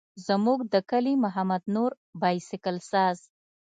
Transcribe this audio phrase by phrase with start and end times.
[0.27, 1.91] زموږ د کلي محمد نور
[2.21, 3.17] بایسکل ساز.